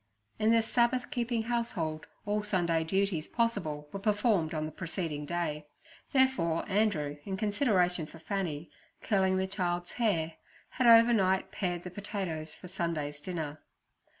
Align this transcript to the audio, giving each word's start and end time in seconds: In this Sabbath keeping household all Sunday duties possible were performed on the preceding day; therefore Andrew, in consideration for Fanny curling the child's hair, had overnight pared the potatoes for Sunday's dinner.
In 0.39 0.49
this 0.49 0.65
Sabbath 0.67 1.11
keeping 1.11 1.43
household 1.43 2.07
all 2.25 2.41
Sunday 2.41 2.83
duties 2.83 3.27
possible 3.27 3.87
were 3.91 3.99
performed 3.99 4.51
on 4.51 4.65
the 4.65 4.71
preceding 4.71 5.27
day; 5.27 5.67
therefore 6.11 6.67
Andrew, 6.67 7.17
in 7.23 7.37
consideration 7.37 8.07
for 8.07 8.17
Fanny 8.17 8.71
curling 9.03 9.37
the 9.37 9.45
child's 9.45 9.91
hair, 9.91 10.37
had 10.69 10.87
overnight 10.87 11.51
pared 11.51 11.83
the 11.83 11.91
potatoes 11.91 12.51
for 12.51 12.67
Sunday's 12.67 13.21
dinner. 13.21 13.61